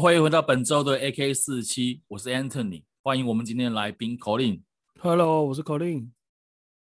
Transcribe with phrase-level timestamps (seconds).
[0.00, 4.62] 欢迎回到本周的 AK 四七，我是 Anthony，欢迎我们今天的来宾 Colin。
[4.98, 6.10] Hello，我是 Colin。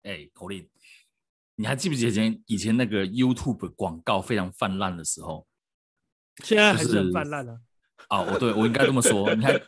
[0.04, 0.68] 哎，Colin，
[1.56, 5.46] 你还记不记得以前以前那个 YouTube 广告非常泛滥的时候？
[6.44, 7.60] 现在还是很泛滥啊。
[8.08, 9.32] 哦，我对我应该这么说。
[9.34, 9.60] 你看，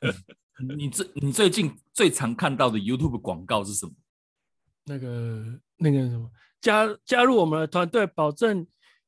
[0.76, 3.92] 你最你最近最常看到的 YouTube 广告是什么？
[4.84, 6.30] 那个那个什么，
[6.60, 8.66] 加加入我们的团队，保证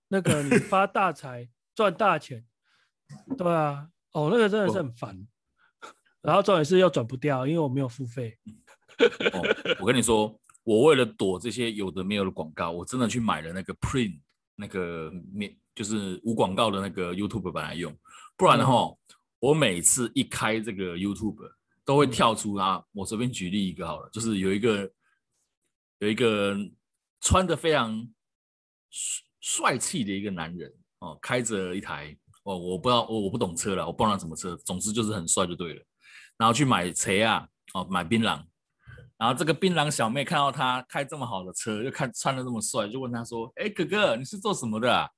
[0.09, 2.45] 那个你发大财 赚大钱。
[3.39, 5.29] 对啊，哦，那个真的是很烦。
[6.23, 8.35] 然后重点是又转不掉，因为我没有付费。
[9.33, 9.43] 哦，
[9.81, 14.19] 我跟你说，我为了躲这些有的没有的广告，我真的去买了那个 Print
[14.57, 17.95] 那个免，就是无广告的那个 YouTube 本来用。
[18.39, 18.97] 不然的话，嗯、
[19.41, 21.37] 我每次一开这个 YouTube
[21.85, 22.83] 都会跳出啊。
[22.93, 24.91] 我随便举例一个好了，就是有一个
[25.99, 26.57] 有一个
[27.21, 28.09] 穿的非常
[28.89, 32.17] 帅帅气的一个男人哦，开着一台。
[32.45, 35.83] 哦，我不知道，我我不懂车了，我不知道什么车，总之就是很帅就对了。
[36.39, 38.43] 然后去买车啊，哦，买槟榔。
[39.17, 45.09] 然后这个槟榔小妹看到他开这么好的车，又看穿的这么帅，就问他说：“哎，哥哥，你是做什么的啊？”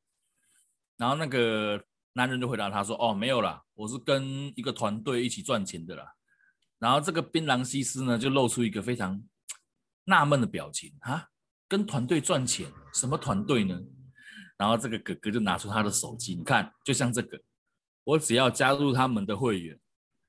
[0.98, 1.82] 然后那个
[2.12, 6.04] 男人就回答他说：“哦，没有啦，我是跟一个团队一起赚钱的啦。”
[6.78, 9.20] 然后这个槟榔西施呢，就露出一个非常
[10.04, 11.26] 纳闷的表情啊，
[11.66, 13.80] 跟团队赚钱，什么团队呢？
[14.58, 17.40] 然后这个哥哥就拿出他的手机，你看，就像这个，
[18.04, 19.78] 我只要加入他们的会员，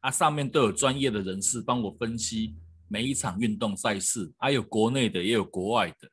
[0.01, 2.55] 啊，上面都有专业的人士帮我分析
[2.87, 6.09] 每一场运动赛事，还有国内的也有国外的，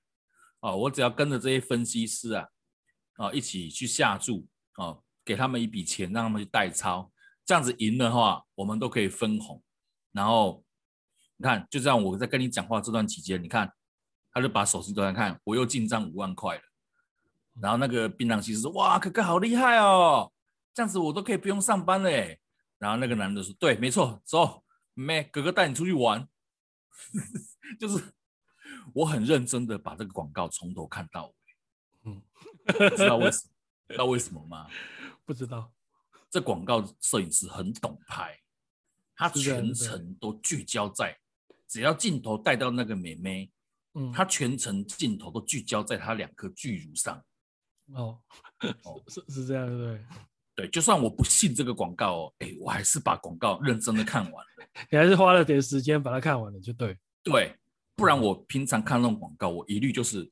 [0.61, 2.47] 哦，我只要跟着这些分析师啊，
[3.15, 7.11] 啊，一起去下注，哦，给他们一笔钱，让他们去代操，
[7.45, 9.63] 这样子赢的话，我们都可以分红。
[10.13, 10.65] 然后
[11.37, 13.73] 你看，就这样，我在跟你讲话这段期间，你看，
[14.31, 16.63] 他就把手机都在看，我又进账五万块了。
[17.61, 20.33] 然后那个槟榔西施说：“哇，哥哥好厉害哦，
[20.75, 22.41] 这样子我都可以不用上班嘞。”
[22.79, 26.29] 然后那个男的说：“对，没错，走，妹，哥哥带你出去玩。
[27.79, 28.03] ”就是
[28.93, 31.35] 我很认真的把这个广告从头看到尾。
[32.07, 32.23] 嗯，
[32.97, 33.51] 知道为什么？
[33.89, 34.69] 知道为什么吗？
[35.25, 35.73] 不知道。
[36.29, 38.37] 这广告摄影师很懂拍，
[39.15, 41.17] 他全程都聚焦在，
[41.69, 43.53] 只要镜头带到那个妹妹，
[43.95, 47.25] 嗯，他全程镜头都聚焦在他两颗巨乳上。
[47.93, 48.19] 哦，
[49.09, 50.01] 是是这样，对对？
[50.57, 54.67] 对，就算我不信这个广告哦，哎，我还是把广告认真的看完了。
[54.91, 56.97] 你还是花了点时间把它看完了，就对。
[57.23, 57.55] 对，
[57.97, 60.31] 不然我平常看那种广告，我一律就是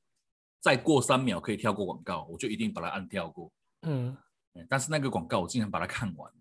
[0.61, 3.53] 再过三秒可以跳过广告，我就一定把它按跳过。
[3.83, 4.17] 嗯，
[4.69, 6.33] 但是那个广告我竟然把它看完，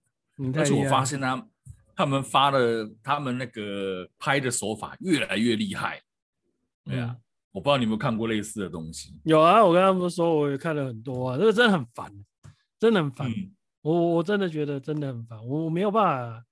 [0.55, 1.47] 而且我发现他
[1.95, 6.01] 他们发的他们那个拍的手法越来越厉害。
[6.85, 7.15] 对啊。
[7.17, 9.13] 嗯我不知道你有没有看过类似的东西。
[9.23, 12.09] 有啊，我跟他们说，我也看了很多啊，这个真的很烦，
[12.79, 13.29] 真的很烦。
[13.29, 16.45] 嗯、我我真的觉得真的很烦，我我没有办法，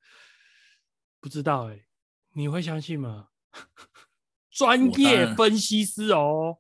[1.22, 1.86] 不知道哎、欸，
[2.34, 3.30] 你会相信吗？
[4.52, 6.58] 专业分析师哦。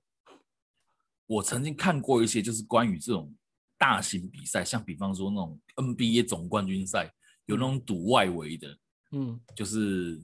[1.28, 3.36] 我曾经看过一些，就是关于这种
[3.78, 7.14] 大型比赛，像比方说那种 NBA 总冠军赛，
[7.46, 8.78] 有那种赌外围的，
[9.12, 10.22] 嗯，就是。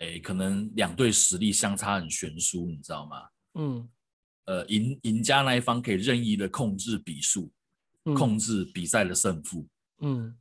[0.00, 3.28] 哎，可能两队实力相差很悬殊，你知道吗？
[3.54, 3.88] 嗯，
[4.46, 7.52] 呃，赢赢家那一方可以任意的控制比数，
[8.04, 9.68] 嗯、控制比赛的胜负。
[9.98, 10.34] 嗯，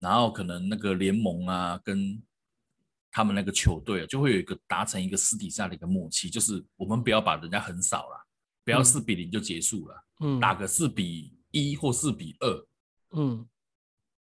[0.00, 2.20] 然后可能那个联盟啊，跟
[3.12, 8.26] 他们那个球队啊，就会有一个达成一个私底下的一个默契，就是我们不要把人家横扫了，
[8.64, 12.66] 不要四比零就结束了，嗯，打个四比一或四比二，
[13.12, 13.46] 嗯，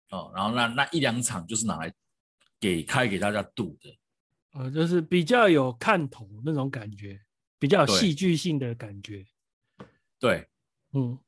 [0.08, 1.94] 哦，然后那那一两场就是拿来
[2.58, 3.94] 给开给大家赌的。
[4.58, 7.20] 呃，就是比较有看头那种感觉，
[7.58, 9.24] 比较有戏剧性的感觉。
[10.18, 10.48] 对，
[10.92, 11.18] 嗯，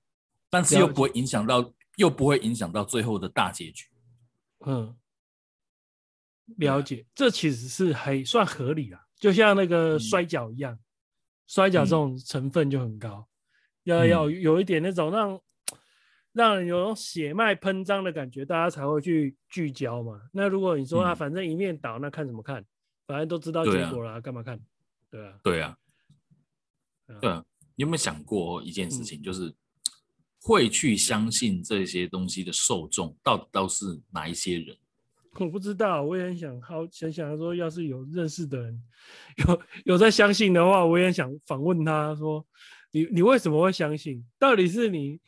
[0.48, 3.86] 但是又不会影响到，又不会影响到最后的大结局。
[4.66, 4.96] 嗯，
[6.56, 10.80] 了解，这其实是还算合理啊，就像那个摔跤一样，嗯、
[11.46, 13.28] 摔跤这种成分就很高，
[13.84, 15.40] 嗯、要要有一点那种让
[16.32, 20.22] 让人有种血脉喷张的感觉，大家才会去聚焦嘛。
[20.32, 22.64] 那如果你说啊，反正一面倒，那看什么看？
[23.08, 24.60] 反正都知道结果了，啊，干嘛看？
[25.10, 25.78] 对啊，对啊，
[27.20, 27.42] 对啊。
[27.74, 29.54] 你有没有想过一件事情，就是
[30.42, 34.76] 会去相信这些东西的受众，到底都是哪一些人？
[35.40, 38.82] 我不知道，我也很想好想想说，要是有认识的人
[39.46, 42.44] 有有在相信的话，我也想访问他说，
[42.90, 44.22] 你你为什么会相信？
[44.38, 45.18] 到底是你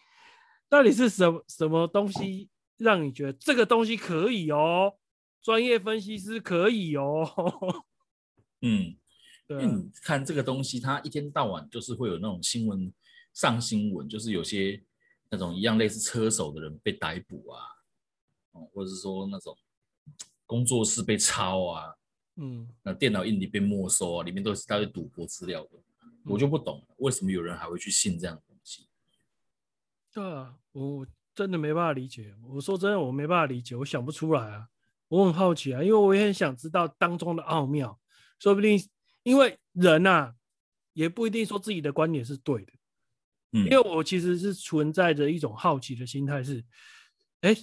[0.69, 4.93] 到底是什么什么东西让你觉得这个东西可以哦？
[5.43, 7.27] 专业分析师可以哦，
[8.63, 8.95] 嗯，
[9.49, 12.93] 对，你看这个东西，它一天到晚就是会有那种新闻
[13.33, 14.83] 上新闻，就是有些
[15.31, 17.63] 那种一样类似车手的人被逮捕啊，
[18.53, 19.57] 哦，或者是说那种
[20.45, 21.95] 工作室被抄啊，
[22.37, 28.87] 嗯，那电脑硬碟被没收啊，里面都是一大堆赌博资料的，嗯、我就不懂为什么有人还会去信这样的东西。
[30.13, 32.35] 对啊，我真的没办法理解。
[32.43, 34.69] 我说真的，我没办法理解，我想不出来啊。
[35.11, 37.99] 我很好奇啊，因为我也很想知道当中的奥妙。
[38.39, 38.81] 说不定，
[39.23, 40.35] 因为人啊，
[40.95, 42.73] 也不一定说自己的观点是对的。
[43.53, 46.65] 嗯，因为我其实是存在着一种好奇的心态，是，
[47.41, 47.55] 哎，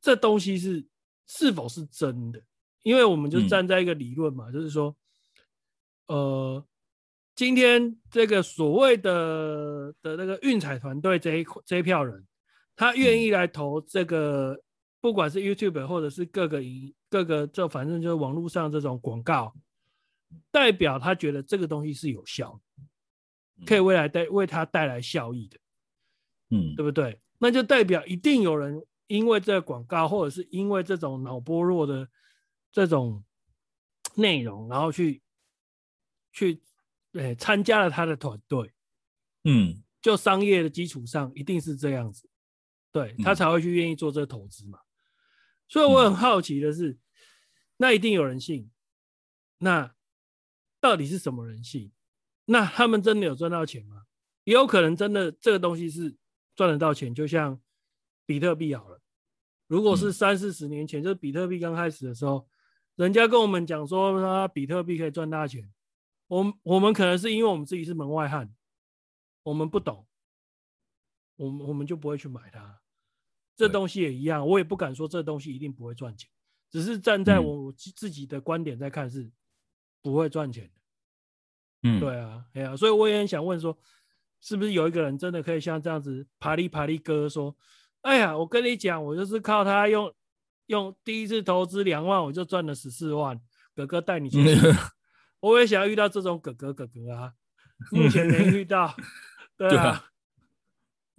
[0.00, 0.86] 这东西是
[1.26, 2.40] 是否是真的？
[2.82, 4.94] 因为我们就站在一个理论嘛，嗯、就是说，
[6.06, 6.64] 呃，
[7.34, 12.26] 今天这个所谓的的那个运彩团队这一这一票人，
[12.76, 14.62] 他愿意来投这个，嗯、
[15.00, 19.54] 不管是 YouTube 或者是各个营各个，就反正就是网络上这种广告，
[20.50, 23.64] 代表他觉得这个东西是有效的。
[23.66, 25.58] 可以未来带为他带来效益的，
[26.48, 27.20] 嗯，对不对？
[27.36, 32.08] 那就代表一定有人因为这个广告，或者是因为这种脑波弱的
[32.72, 33.22] 这种
[34.14, 35.20] 内容，然后去
[36.32, 36.62] 去
[37.12, 38.72] 对参加了他的团队，
[39.44, 42.30] 嗯，就商业的基础上一定是这样子，
[42.90, 44.78] 对他才会去愿意做这个投资嘛。
[45.70, 46.98] 所以我很好奇的是，
[47.78, 48.70] 那一定有人信，
[49.58, 49.94] 那
[50.80, 51.92] 到底是什么人信？
[52.46, 54.02] 那他们真的有赚到钱吗？
[54.42, 56.16] 也有可能真的这个东西是
[56.56, 57.60] 赚得到钱，就像
[58.26, 59.00] 比特币好了。
[59.68, 62.48] 如果是三四十年前，就是比特币刚开始的时候，
[62.96, 65.72] 人家跟我们讲说他比特币可以赚大钱，
[66.26, 68.52] 我我们可能是因为我们自己是门外汉，
[69.44, 70.04] 我们不懂，
[71.36, 72.80] 我们我们就不会去买它。
[73.60, 76.30] 这东西也一样，我也不敢说这东西一定不会赚钱，
[76.70, 79.30] 只是站在我自己的观点在看是
[80.00, 80.80] 不会赚钱的。
[81.82, 83.78] 嗯，对啊，哎呀、啊，所以我也很想问说，
[84.40, 87.54] 是不是有一个人真的可以像这样子啪哩啪哩哥说，
[88.00, 90.10] 哎呀，我跟你讲，我就是靠他用
[90.66, 93.38] 用第一次投资两万，我就赚了十四万，
[93.74, 94.38] 哥哥带你去，
[95.40, 97.34] 我也想要遇到这种哥哥哥哥啊，
[97.92, 98.96] 目前没遇到，
[99.58, 100.02] 对啊，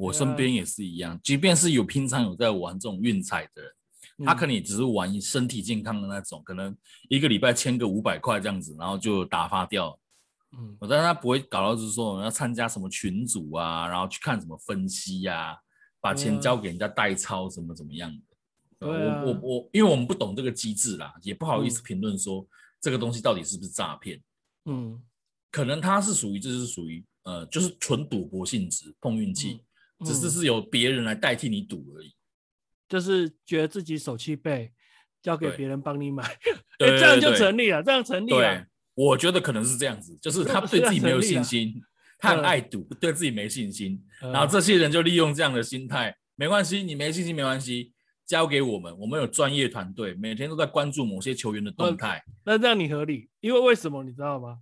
[0.02, 6.76] 我身边也是一样，即便是有平常有在玩这种运彩的人，他可能也只是玩身体健康的那种，可能
[7.08, 9.98] 一个礼拜签个五百块这样子，然后就打发掉。
[10.58, 15.58] 嗯，我但是他不会搞到就是说要参加什么群组啊，然后去看什么分析呀、啊，
[16.02, 18.88] 把钱交给人家代操什么怎么样的。
[18.88, 22.46] 啊、我我我，因为我们不懂这个机制啦，也不好意思评论说
[22.82, 24.20] 这个东西到底是不是诈骗。
[24.66, 25.00] 嗯，
[25.52, 29.64] 可能它是属于就是属于呃就是纯赌博性质，碰运气，
[30.06, 32.14] 只是是由别人来代替你赌而已。
[32.88, 34.72] 就是觉得自己手气背，
[35.22, 36.24] 交给别人帮你买，
[36.78, 38.66] 对欸、这样就成立了，这样成立了。
[38.94, 41.74] 我觉得可能是这样子，就是他对自己没有信心，
[42.20, 47.94] 他很爱赌，对自己没信心，然后这些人就利用这样的心态，没关系，你没信心没关系，
[48.26, 52.22] 交给我们，我们有专业团队，每天都在关注某些球员的动态。
[52.44, 54.58] 那这样你合理，因为为什么你知道吗？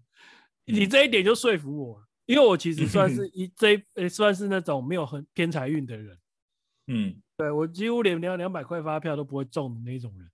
[0.66, 6.18] 你这一点就说服我，因为我其实算是一这呃算是那种没有很偏财运的人，
[6.88, 10.32] 嗯，对我几乎连两两百块发票都不会中的那种人，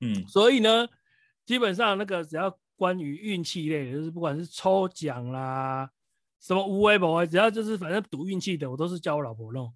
[0.00, 0.88] 嗯，所以呢，
[1.46, 2.58] 基本上那个只要。
[2.80, 5.90] 关于运气类的，就是不管是抽奖啦，
[6.40, 9.70] 什么无为博，只要就是反正赌运气的，我都是叫我老婆弄，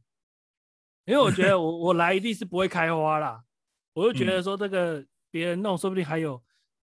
[1.05, 3.45] 因为我觉得我 我来一定是不会开花啦，
[3.93, 6.43] 我就觉得说这个别人弄，说不定还有，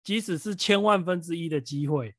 [0.03, 2.17] 即使是千万分之一的机会，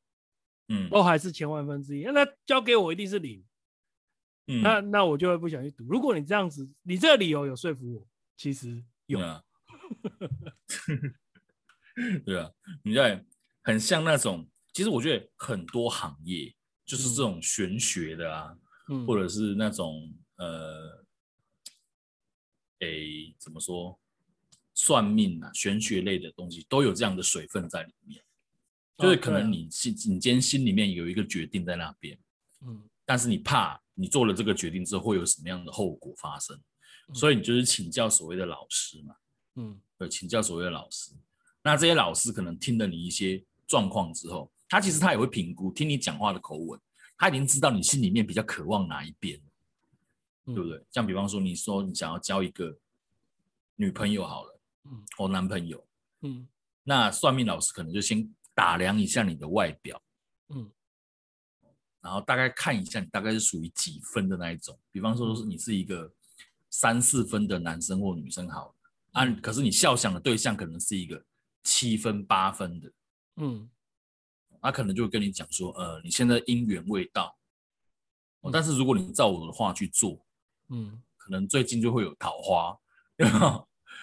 [0.70, 3.44] 嗯，都还是千万分之一，那交给我一定是零，
[4.46, 5.84] 嗯，那那我就会不想去赌。
[5.84, 9.18] 如果你这样子，你这个理由有说服我，其实有，
[12.24, 12.50] 对啊，
[12.82, 13.22] 你在。
[13.62, 16.52] 很像那种，其实我觉得很多行业
[16.86, 18.56] 就是这种玄学的啊，
[18.88, 21.04] 嗯、或者是那种呃，
[22.78, 24.00] 诶，怎么说，
[24.72, 28.24] 算命啊、玄学类的东西都有这样的水分在里面。
[29.00, 32.18] 就是可能你心，你今天心里面有一个决定在那边，
[32.66, 36.60] 嗯，但是你怕你做了这个决定之后会有什么样的后果发生，
[37.14, 39.14] 所以你就是请教所谓的老师嘛，
[39.56, 41.12] 嗯，对，请教所谓的老师。
[41.62, 43.42] 那这些老师可能听了你一些。
[43.70, 46.80] 状况之后，他其实他也会评估，听你讲话的口吻，
[47.16, 49.40] 他已经知道你心里面比较渴望哪一边，
[50.46, 50.84] 嗯、对不对？
[50.90, 52.76] 像比方说，你说你想要交一个
[53.76, 55.86] 女朋友好了，嗯，或男朋友，
[56.22, 56.48] 嗯，
[56.82, 58.28] 那算命老师可能就先
[58.60, 60.02] 打量一下你的外表，
[60.50, 60.70] 嗯，
[62.02, 64.78] 然后大概看一下你大概是属于几分的那一种。
[64.92, 66.12] 比方说，是你是一个
[66.68, 68.74] 三四分的男生或女生好了，
[69.12, 71.24] 啊，可是你笑想的对象可能是一个
[71.64, 72.92] 七分八分的。
[73.36, 73.70] 嗯，
[74.60, 77.34] 他可能就会跟你讲说，呃，你现在姻缘未到，
[78.42, 80.22] 嗯、但是如果你照我的话去做，
[80.68, 82.76] 嗯，可能最近就会有桃花，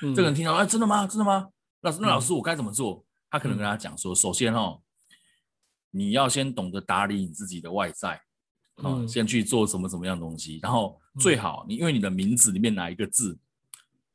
[0.02, 1.06] 这个人听到，哎，真的吗？
[1.06, 1.48] 真的吗？
[1.82, 3.06] 老师，那老师我该怎么做？
[3.38, 4.82] 他可能跟他讲说，首先哦，
[5.91, 8.22] 你要先懂得打理你自己的外在，
[8.84, 13.38] 嗯，先去做什么什么样的东西，然后最好你因为你的名字里面哪一个字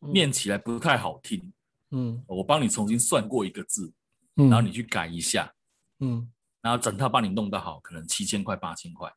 [0.01, 1.53] 念起来不太好听，
[1.91, 3.93] 嗯，我帮你重新算过一个字，
[4.35, 5.55] 然后你去改一下，
[6.01, 9.13] 嗯，然后整套帮你弄得好，可能七千块八千块，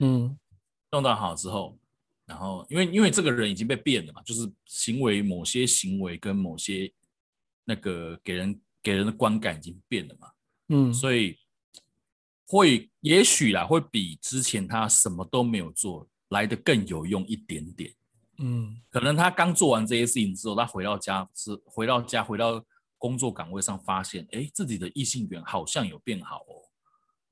[0.00, 0.38] 嗯，
[0.90, 1.78] 弄到好之后。
[2.28, 6.92] 然后，因为因为这个人已经被变了嘛，就是行为某些行为跟某些
[7.62, 10.28] 那个给人给人的观感已经变了嘛，
[10.68, 11.36] 嗯，所以
[12.46, 17.92] 会也许啦，会比之前他什么都没有做来的更有用一点点，
[18.38, 22.64] 嗯，可能他刚做完这些事情之后，他回到家是回到家回到
[22.96, 26.54] 工作岗位上，发现哎，自己的异性缘好像有变好哦，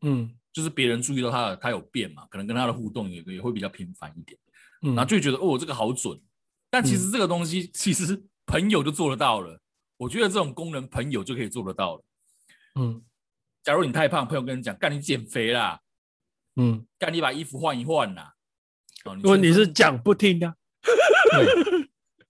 [0.01, 4.37] 嗯，就是别人注意到他的他有变嘛，可能跟他的互动也也会比较频繁一点。
[4.83, 4.97] 嗯。
[4.97, 6.21] 然后就觉得哦，这个好准，
[6.69, 9.61] 但其实这个东西其实朋友就做得到了。
[9.97, 12.05] 我觉得这种功能朋友就可以做得到了。
[12.75, 13.03] 嗯，
[13.63, 15.81] 假如你太胖，朋友跟你讲，干你减肥啦，
[16.57, 18.35] 嗯，干你把衣服换一换啦。
[19.23, 20.55] 问题是讲不听啊。
[21.31, 21.47] 对，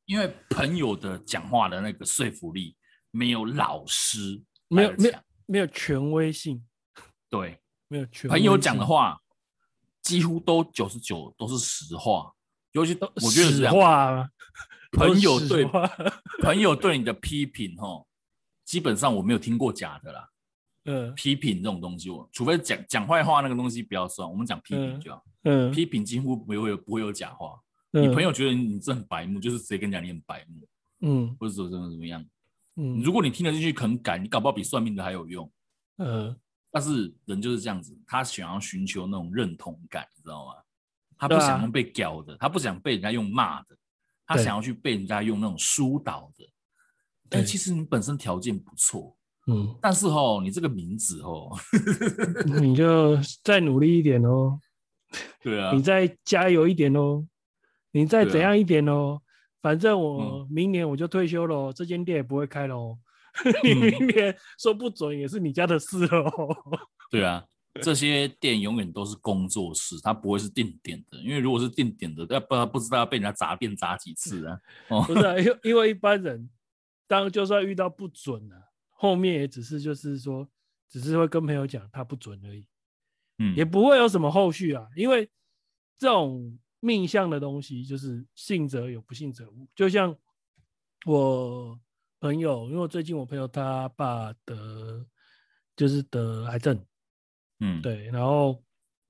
[0.05, 2.77] 因为朋友的讲话的那个说服力
[3.11, 6.65] 没有老师没有没有没有权威性。
[7.31, 8.29] 对，没有权。
[8.29, 9.21] 朋友讲的话
[10.03, 12.33] 几乎都九十九都是实话。
[12.73, 14.31] 尤其都我觉得是这样，
[14.95, 15.65] 朋友对
[16.43, 18.05] 朋友对你的批评，哈，
[18.65, 20.29] 基本上我没有听过假的啦。
[20.87, 25.25] 嗯，批评这种东西，我除非讲讲坏话那个东西不要算，我们讲批评就好。
[25.45, 27.59] 嗯，批评几乎不会有不会有假话。
[27.91, 30.69] 你朋友觉得你这很白目，就是直接跟你讲你很白目。
[31.01, 32.25] 嗯，或者说怎么怎么样。
[32.77, 35.51] 嗯，如果你听得进去肯改，你搞不好比算命的还有用。
[35.99, 36.37] 嗯，
[36.71, 40.55] 但是人就是这样子，他想要寻求那种认同感，你知道吗？
[41.17, 43.77] 他不想要被屌的，啊、他不想被人家用骂的，
[44.27, 46.49] 他想要去被人家用那种疏导的。
[47.29, 49.17] 但其实你本身条件不错，
[49.47, 51.51] 嗯，但是哦，你这个名字哦，
[52.61, 54.59] 你就再努力一点哦。
[55.41, 57.27] 对啊，你再加油一点哦，
[57.93, 59.21] 你再怎样一点哦。
[59.21, 59.23] 啊、
[59.63, 62.99] 反正我明年我就退休了，嗯、这间店也不会开了哦。
[63.65, 66.31] 你明年说不准也是你家的事哦。
[67.11, 67.45] 对啊。
[67.83, 74.61] 这些店永远都是工作室，它不会是定点的，因为如果是定点的，要不然不知道要被人家砸店砸几次啊。
[74.91, 76.49] 哦，不是、啊，因 因为一般人
[77.09, 80.49] 当就算遇到不准了、啊，后面也只是就是说，
[80.89, 82.65] 只是会跟朋友讲他不准而已，
[83.39, 84.87] 嗯，也不会有什么后续啊。
[84.95, 85.29] 因为
[85.99, 89.67] 这种命相的东西，就是信则有，不信则无。
[89.75, 90.17] 就像
[91.07, 91.77] 我
[92.21, 95.05] 朋友，因为最近我朋友他爸得
[95.75, 96.81] 就是得癌症。
[97.61, 98.63] 嗯，对，然后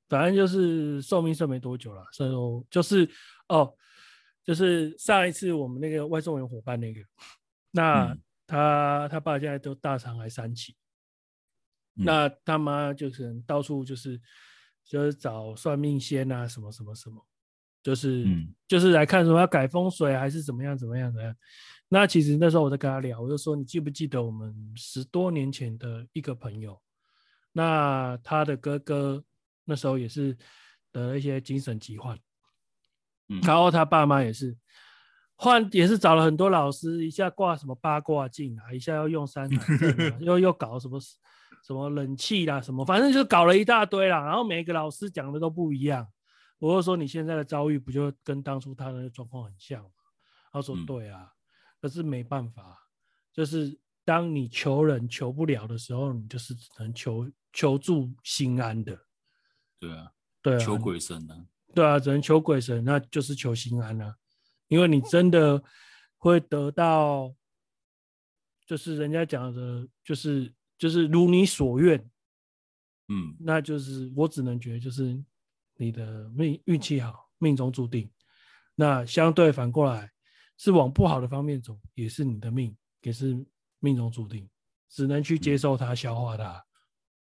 [0.09, 2.31] 反正就是寿命剩没多久了，所以
[2.71, 3.09] 就是
[3.49, 3.75] 哦，
[4.45, 7.01] 就是上一次我们那个外送员伙伴那个，
[7.71, 10.77] 那、嗯、他他爸现在都大肠癌三期，
[11.97, 14.21] 嗯、那他妈就是到处就是
[14.85, 17.27] 就是找算命仙啊，什么什么什么，
[17.83, 21.35] 就是、嗯、就是来看什么要改风水还是怎么样怎么样怎么样。
[21.89, 26.81] 那其实那时候我在跟他聊，我就说你记不记得我们十多年前的一个朋友？
[27.57, 29.25] 那他的哥哥
[29.65, 30.37] 那时候也是
[30.93, 32.19] 得了一些精神疾患，
[33.29, 34.57] 嗯，然后他爸妈也是
[35.37, 39.49] 换，也是找了很多老师，一下挂什么八卦镜啊，一下要用三
[40.21, 40.99] 又又搞什么
[41.65, 44.25] 什么冷气啦，什么反正就搞了一大堆啦。
[44.25, 46.07] 然后每个老师讲的都不一样。
[46.59, 49.91] 我就说你现在的遭遇不就跟当初他的状况很像吗？
[50.53, 51.31] 他说对啊，
[51.81, 52.89] 可是没办法，
[53.33, 57.31] 就是当你求人求不了的时候，你就是只能求。
[57.57, 58.99] 求助心安的，
[59.79, 60.11] 对啊，
[60.43, 61.47] 对啊，求鬼神呢、啊？
[61.73, 64.17] 对啊，只能求鬼神，那就是求心安了、啊。
[64.67, 65.63] 因为你真的
[66.17, 67.33] 会得到，
[68.67, 71.97] 就是人家讲的，就是就是如你所愿，
[73.07, 75.17] 嗯，那就是我只能觉得就是
[75.77, 78.11] 你的命运气好，命中注定。
[78.75, 80.11] 那相对反过来
[80.59, 83.47] 是往不好的方面走，也是你的命，也是
[83.85, 84.49] 命中注定，
[84.89, 86.65] 只能去接受它，嗯、消化它。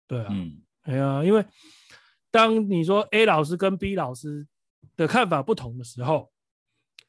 [0.08, 1.44] 对啊，嗯，哎呀，因为
[2.32, 4.44] 当你说 A 老师跟 B 老师
[4.96, 6.32] 的看法不同的时候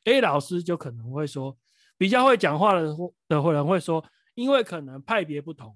[0.03, 1.57] ，A 老师就可能会说，
[1.97, 2.95] 比较会讲话的
[3.27, 4.05] 的人会说，
[4.35, 5.75] 因为可能派别不同，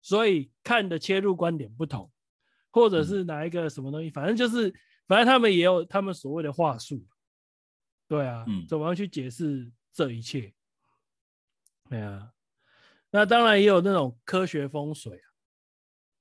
[0.00, 2.08] 所以看的切入观点不同，
[2.70, 4.72] 或者是哪一个什么东西，反正就是，
[5.08, 7.04] 反正他们也有他们所谓的话术，
[8.06, 10.54] 对啊，嗯，怎么样去解释这一切？
[11.92, 12.32] 对啊，
[13.10, 15.28] 那当然也有那种科学风水啊。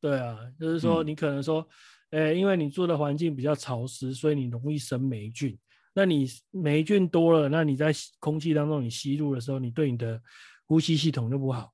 [0.02, 1.62] 对啊，就是说你可能说，
[2.10, 5.58] 诶、嗯欸，因为你住的环境比较潮湿，所以你容易生霉菌。
[5.94, 10.22] 那你霉菌多了，那你在空气当中你吸入的时候，你对你的
[10.66, 11.74] 呼吸系统就不好。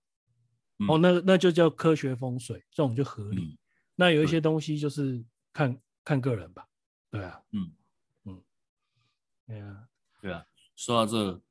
[0.78, 3.42] 嗯、哦，那那就叫科学风水，这种就合理。
[3.42, 3.58] 嗯、
[3.96, 6.68] 那有一些东西就是看对看个人吧。
[7.10, 7.72] 对啊，嗯
[8.26, 8.44] 嗯，
[9.48, 9.88] 对啊，
[10.22, 10.46] 对啊。
[10.76, 11.42] 说到这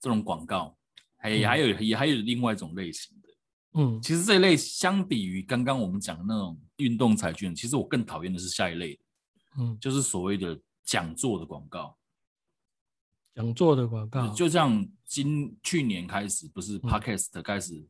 [0.00, 0.78] 这种广告，
[1.16, 3.28] 还也还有、嗯、也还有另外一种类型的。
[3.78, 8.98] 嗯，其实这一类相比于刚刚我们讲的那种运动彩券，其实我更讨厌的是下一类。
[9.58, 11.96] 嗯，就是所谓的讲座的广告。
[13.34, 17.86] 讲座的广告，就像今去年开始，不是 Podcast 开始。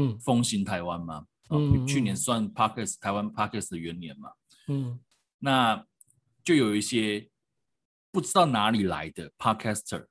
[0.00, 4.30] 嗯，风行台湾嘛，嗯，去年算 Podcast 台湾 Podcast 的元年嘛，
[4.68, 5.00] 嗯，
[5.40, 5.84] 那
[6.44, 7.28] 就有一些
[8.12, 10.06] 不知道哪里来的 Podcaster，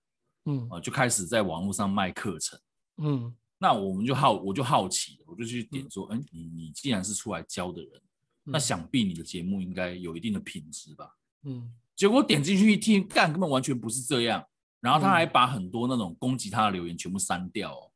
[0.47, 2.59] 嗯，啊，就开始在网络上卖课程，
[2.97, 8.01] 嗯，那我们就好，我就好奇，我就去点说，嗯，你你既然是出来教的人，
[8.43, 14.43] 那想必你的节目应该有一定的品质吧，嗯，结果点进去一听，干根本完全不是这样，
[14.79, 17.91] 然后他还把很多那种攻击他的留言全部删掉哦。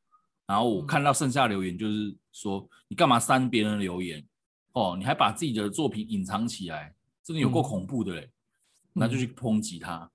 [0.46, 4.22] 然后我看到剩下留言，就是说你干嘛删别人的留言？
[4.74, 6.93] 哦，你还把自己的作品隐藏起来，
[7.24, 8.29] 真的有够恐怖的嘞！
[8.93, 10.10] 那就去抨击他，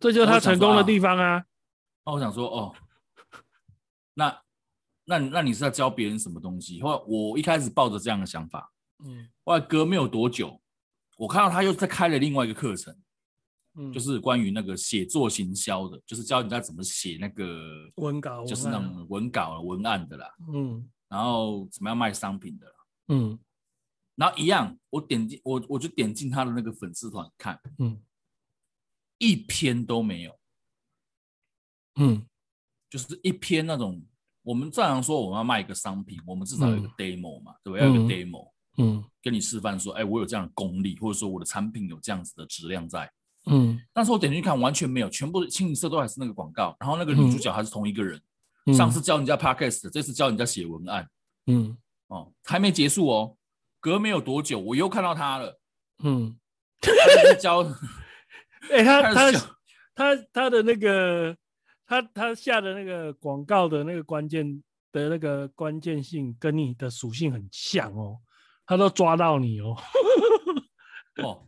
[0.00, 1.44] 这就是他成功的地方啊！
[2.04, 2.74] 那我想说，哦，
[4.14, 4.42] 那
[5.04, 6.80] 那那你是在教别人什么东西？
[6.80, 8.72] 后来我一开始抱着这样的想法，
[9.04, 10.60] 嗯，后来隔没有多久，
[11.16, 12.94] 我看到他又在开了另外一个课程。
[13.74, 20.30] 嗯就是关于那个写作行销的，就是教人家怎么写那个文稿，就是那种文稿文案的啦。
[20.52, 22.74] 嗯，然后怎么样卖商品的啦。
[23.08, 23.38] 嗯，
[24.14, 27.98] 然后一样，我点进我我就点进他的那个粉丝团看，嗯，
[29.22, 30.36] 一篇都没有。
[32.00, 32.26] 嗯，
[32.90, 34.04] 就是一篇那种，
[34.42, 37.86] 我们正常说我们要卖一个商品，我们至少有一个 demo 嘛，对不对？
[37.86, 43.08] 要有个 demo，嗯，跟你示范说，哎，我有这样的功力，或者说我的产品有这样子的质量在。
[43.46, 48.20] 嗯，但是我点进去看，完全没有，全部清一色都还是那个广告，然后那个女主角还是同一个人。
[48.66, 51.08] 嗯、上次教人家 podcast，这次教人家写文案。
[51.46, 51.76] 嗯，
[52.08, 53.36] 哦，还没结束哦，
[53.80, 55.60] 隔没有多久，我又看到他了。
[56.04, 56.38] 嗯，
[57.40, 57.64] 教，
[58.72, 59.32] 哎、欸，他他
[59.94, 61.36] 他他的那个，
[61.86, 68.18] 他他下的那个广告的那个关键的那个关键性跟你的属性很像哦，
[68.66, 69.76] 他都抓到你哦。
[71.22, 71.46] 哦。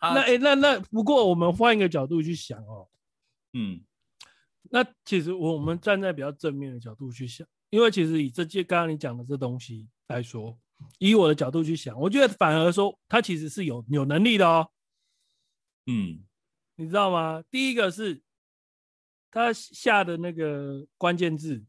[0.00, 2.88] 那哎、欸，那那不过我们换一个角度去想哦，
[3.52, 3.80] 嗯，
[4.62, 10.58] 那其实我们站在比较正面的角度去想，因为其实以这些刚刚你讲的这东西来说，
[10.98, 14.68] 以我的角度去想，我觉得反而说他其实是有有能力的哦，
[15.86, 16.24] 嗯，
[16.76, 17.42] 你知道吗？
[17.50, 18.22] 第一个是
[19.30, 21.64] 他下的那个关键字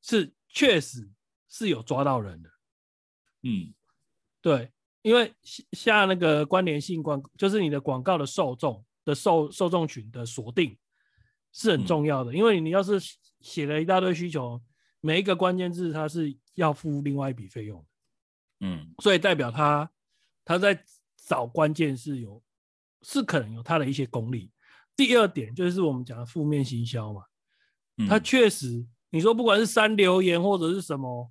[0.00, 1.10] 是确实
[1.48, 2.50] 是有抓到人的，
[3.42, 3.74] 嗯，
[4.40, 4.72] 对。
[5.04, 5.34] 因为
[5.72, 10.78] 下那个关联性广，就是你的广告的受众的受受众群的锁定
[11.52, 12.32] 是很重要的。
[12.32, 13.00] 嗯、因为你要是
[13.40, 14.62] 写了一大堆需求，
[15.00, 17.86] 每一个关键字它是要付另外一笔费用的。
[18.60, 19.90] 嗯，所以代表他
[20.44, 20.84] 他在
[21.26, 22.42] 找关键是有
[23.02, 24.50] 是可能有他的一些功力。
[24.94, 27.22] 第二点就是我们讲的负面行销嘛，
[28.08, 31.30] 他确实你说不管是删留言或者是什么，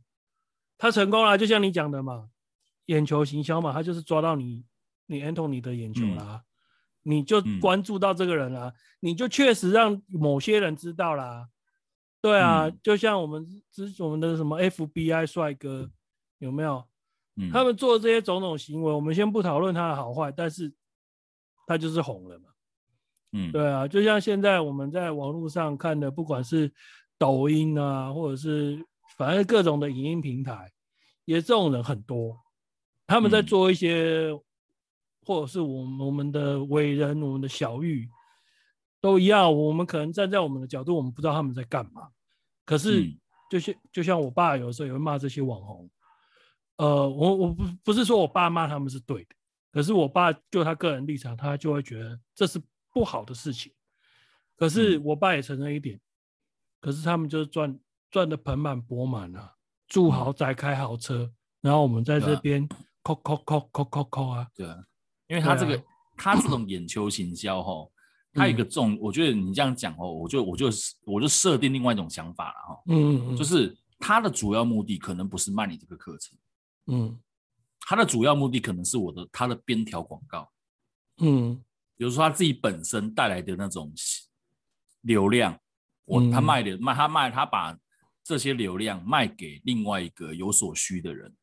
[0.77, 2.29] 他成功了，就像你讲的嘛。
[2.87, 4.65] 眼球行销嘛，他就是抓到你，
[5.05, 6.43] 你 enter 你的眼球啦，嗯、
[7.03, 11.47] 你就关注到这个人啦，嗯、你就确实让某些人知道啦。
[12.19, 15.89] 对啊，嗯、就像我们之我们的什么 FBI 帅哥
[16.39, 16.83] 有没有？
[17.37, 20.71] 嗯、他们做这些种种行为，我们先不讨论他的好坏，但是
[21.65, 22.45] 他就是红了嘛。
[23.31, 26.69] 嗯，对啊，就像现在我们在网络上看的，不管是
[27.17, 28.85] 抖音啊，或者是
[29.17, 30.69] 反正各种的影音平台，
[31.23, 32.37] 也这种人很多。
[33.07, 34.41] 他们在做一些，嗯、
[35.25, 38.09] 或者是我们我们的伟人，我们的小玉，
[38.99, 39.57] 都一样。
[39.57, 42.09] 我们可能站在我们的角度，我们不知道他们在干嘛。
[42.65, 43.09] 可是，
[43.49, 45.89] 就像、嗯、就像我爸有时候也会骂这些网红。
[46.77, 49.35] 呃，我我不不是说我爸骂他们是对的，
[49.71, 52.61] 可是我爸就他个人立场，他就会觉得这是
[52.93, 53.71] 不好的事情。
[54.57, 56.01] 可是我爸也承认一点，嗯、
[56.79, 57.79] 可是他们就是赚
[58.09, 59.53] 赚的盆满钵满啊，
[59.87, 61.31] 住豪宅，开豪车，
[61.61, 62.67] 然后我们在这边。
[63.03, 64.47] 扣扣扣扣扣扣啊！
[64.53, 64.77] 对啊，
[65.25, 65.83] 因为他这个、啊、
[66.15, 67.89] 他这种眼球行销哈，
[68.31, 70.67] 他有一个重，嗯、我觉得你这样讲哦，我就我就
[71.03, 76.37] 我就设定另外一种想法了哈，嗯，嗯就是他的主要目的可能不是卖你这个课程，
[76.91, 77.19] 嗯，
[77.79, 80.51] 他的主要目的可能是我的他的边条广告，
[81.17, 81.55] 嗯，
[81.97, 83.91] 比如说他自己本身带来的那种
[85.01, 85.57] 流量，
[86.05, 87.75] 我他卖的卖他卖他把
[88.23, 91.33] 这些流量卖给另外一个有所需的人。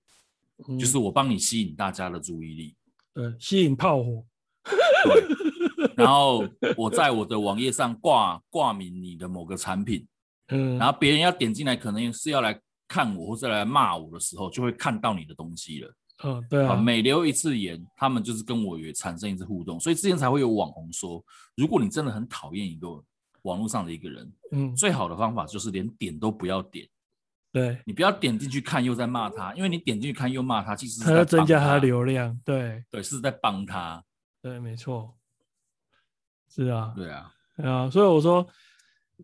[0.76, 2.76] 就是我帮你吸引大家的注意力，
[3.14, 4.26] 对，吸引炮火，
[5.04, 6.44] 对，然后
[6.76, 10.04] 我在我的网页上挂挂名你的某个产品，
[10.48, 15.94] 嗯，然后别人要点进来，可能是要来看我或者来骂我的时候，就会看到你的东西了。
[16.24, 21.24] 嗯，对啊，每留一次言，他们就是跟我也产生一次互动，所以之前才会有网红说，
[21.54, 22.88] 如果你真的很讨厌一个
[23.42, 26.88] 网络上的一个人，嗯，最好的方法就是连点都不要点。
[27.52, 32.36] 对，你不要点进去看又在骂他，因为你点进去看又骂他，其实是他要增加他的流量。
[32.44, 34.02] 对对，是在帮他。
[34.42, 35.14] 对，没错。
[36.48, 36.92] 是啊。
[36.96, 37.32] 对啊。
[37.56, 38.46] 对啊，所以我说，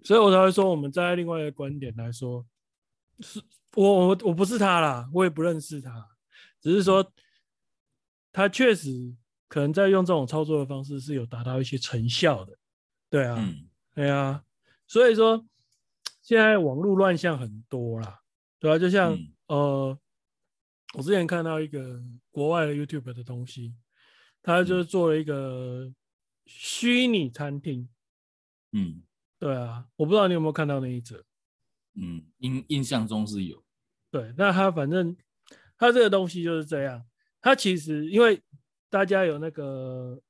[0.03, 2.45] 所以我才会说，我们在另外一个观点来说，
[3.21, 3.43] 是
[3.75, 6.09] 我我我不是他啦，我也不认识他，
[6.61, 7.13] 只是说
[8.33, 9.15] 他确实
[9.49, 12.57] 可能在用这种操作的方式是有达到一些成效的。
[13.11, 13.37] 对啊。
[13.39, 13.69] 嗯。
[13.95, 14.45] 对啊。
[14.87, 15.47] 所以说。
[16.23, 18.23] 现在网络乱象很多啦，
[18.59, 19.99] 对啊，就像、嗯、呃，
[20.95, 23.75] 我之前看到一个国外的 YouTube 的东西，
[24.41, 25.93] 他就是做了一个
[26.47, 27.87] 虚拟餐厅，
[28.73, 29.03] 嗯，
[29.39, 31.23] 对啊，我不知道你有没有看到那一则，
[31.97, 33.63] 嗯，印印象中是有，
[34.11, 35.17] 对，那他反正
[35.79, 37.03] 他这个东西就是这样，
[37.41, 38.43] 他其实因为
[38.91, 40.21] 大家有那个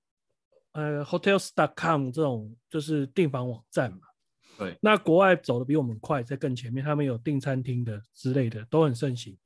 [0.72, 3.98] 呃 Hotels.com 这种就是订房网站嘛。
[4.56, 9.36] 对，那国外走的比我们快，在更前面，他们有订餐厅的之类的，都很盛行。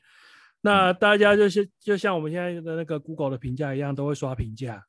[0.60, 4.84] 那大家就是就像我们现在的那个 Google 的评价一样，都会刷评价。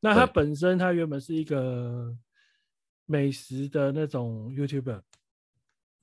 [0.00, 2.16] 那它本身它原本是一个
[3.04, 5.02] 美食的那种 YouTuber，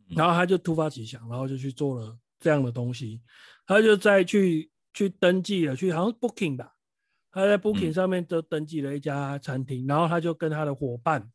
[0.10, 3.22] 然后他就突发奇想，然后就去做了这样的东西。
[3.65, 6.74] 他就再去去登记了，去好像 Booking 吧，
[7.32, 11.32] 他在 Booking 上面都登记了一家餐厅，然后他就跟他的伙伴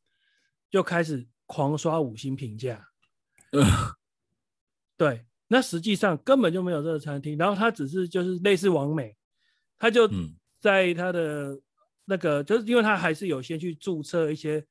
[0.70, 1.26] 就开始。
[1.46, 2.88] 狂刷五星评价，
[4.96, 9.14] 对，那实际上根本就没有这个餐厅，然后他只是就是类似网美，
[9.78, 10.08] 他就
[10.58, 11.60] 在他的
[12.06, 14.66] 那个，就是因为他还是有先去注册一些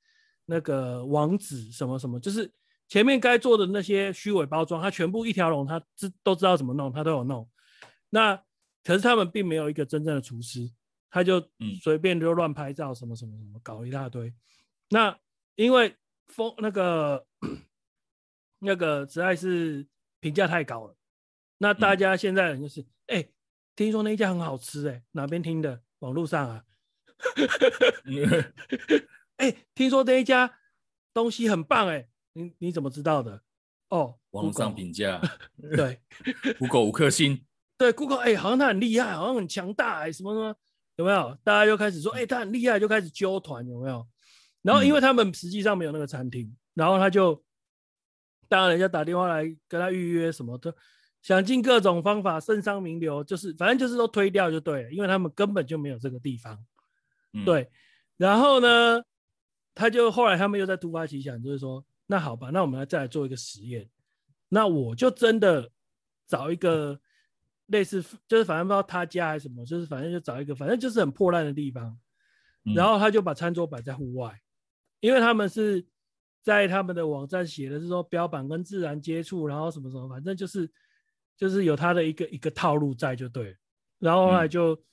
[0.47, 2.51] 那个网址什么什么，就是
[2.93, 7.49] 前面该做的那些虚伪包装，他全部一条龙，他知都知道怎么弄，他都有弄。
[8.11, 8.35] 那
[8.83, 10.71] 可是他们并没有一个真正的厨师，
[11.09, 11.43] 他就
[11.81, 14.31] 随便就乱拍照，什么什么什么，搞一大堆。
[14.89, 15.17] 那
[15.55, 15.95] 因为
[16.27, 17.25] 风那个
[18.61, 19.87] 那个实在是
[20.19, 20.95] 评价太高了，
[21.57, 23.27] 那大家现在人就是，哎、
[23.75, 25.81] 听说那一家很好吃、欸，哎，哪边听的？
[25.97, 26.63] 网络上啊，
[29.37, 30.59] 哎、欸，听说那一家
[31.11, 33.41] 东西很棒、欸，哎，你你怎么知道的？
[33.89, 35.21] 哦，网上评价，
[35.75, 35.99] 对，
[36.59, 37.45] Google 五颗星，
[37.77, 40.55] 对，Google，哎、欸，好像他很厉害，好像很强大、欸，哎，什么什么，
[40.95, 41.37] 有没有？
[41.43, 44.07] 大家就开始说，哎、欸，他很厉害，就开始揪团，有没有？
[44.63, 47.43] 然后，因为他们实际上没有那个餐厅，嗯、然后他就，
[48.47, 50.73] 当然人家打电话来跟他预约什么的，
[51.21, 56.57] 想尽各种方法，政商名流，就是反正就是都推掉就对了，因为他们根本就没有这个地方。
[57.33, 57.69] 嗯、对，
[58.17, 59.03] 然后呢，
[59.75, 63.89] 他就后来他们又在突发奇想，就是说，那好吧，那我们来再来做一个实验，
[64.47, 65.67] 那我就真的
[66.27, 66.99] 找一个
[67.65, 71.97] 类似，就是反正不知道他家还是什么，就是反正就找一个，反正就是很破烂的地方，
[72.75, 74.39] 然后他就把餐桌摆在户外。
[74.99, 75.83] 因为他们是
[76.43, 80.71] 在他们的网站写的是说标榜跟自然接触，然后什么什么，反正就是
[81.35, 83.57] 就是有他的一个一个套路在就对。
[83.97, 84.83] 然后后来就、嗯、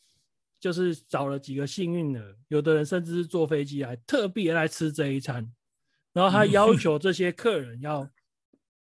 [0.58, 5.52] 就是找了几个幸运的，有的人甚至是坐飞机来特别来吃这一餐，
[6.12, 8.08] 然后他要 求这些客人要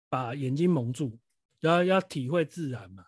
[0.08, 1.18] 把眼睛蒙住，
[1.60, 3.04] 然后要体会自然嘛，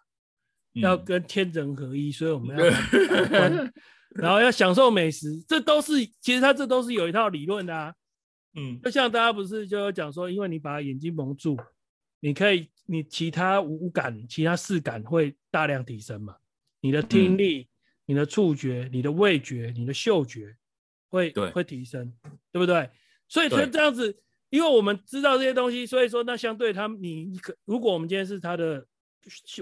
[0.74, 2.64] 要跟天人合一，所以我们要，
[4.16, 7.94] 然后要享受美食，这都是其实他这都是有一套理论的啊。
[8.54, 11.56] 嗯，就像大家不是就有讲说，因为你把眼睛蒙住，
[12.18, 16.34] 你可以，你其他五感、其他四感会大量提升嘛？
[16.80, 17.68] 你的听力、嗯、
[18.06, 20.56] 你的触觉、你的味觉、你的嗅觉
[21.08, 22.12] 会对会提升，
[22.50, 22.90] 对不对？
[23.30, 28.84] 所以他这样子，因为我们知道这些东西，所以说那相对他，你可如果我们今天是他的，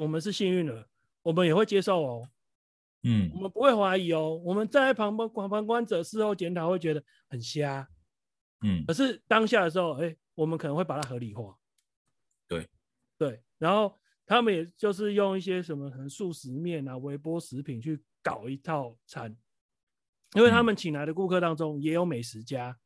[0.01, 0.89] 我们是幸运的，
[1.23, 2.29] 我们也会接受哦。
[3.03, 4.35] 嗯，我们不会怀疑哦。
[4.43, 7.87] 我们站在旁边旁观者事后检讨，会觉得很瞎。
[8.63, 11.57] 嗯，可是当下的时候，哎、欸，我们可能会把它合理化。
[12.49, 12.67] 对，
[13.19, 19.37] 对，然后他们也就是用一些什么可能速食面啊、微波食品去搞一套餐，
[20.35, 22.77] 因为他们请来的顾客当中也有美食家，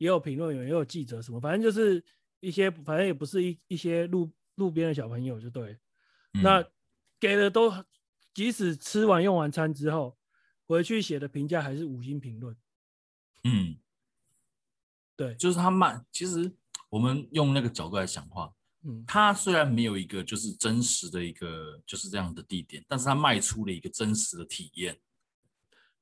[0.00, 2.02] 也有评论员，也有记者，什么反正就是
[2.40, 5.78] 一些，反正也不是一一些路路边的小朋友，就对。
[6.32, 6.64] 嗯、那
[7.20, 7.70] 给的都，
[8.32, 10.16] 即使吃完用完餐之后，
[10.64, 12.56] 回去写的评价还是五星评论。
[13.44, 13.76] 嗯。
[15.16, 16.02] 对，就是他卖。
[16.10, 16.50] 其实
[16.88, 18.50] 我们用那个角度来讲话，
[18.84, 24.98] 嗯，他虽然没有一个就是真实的一个就是这样的地点，但是他卖出了一个真实的体验。